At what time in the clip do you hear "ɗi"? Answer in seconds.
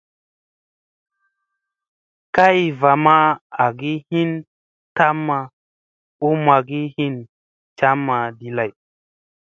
8.37-8.47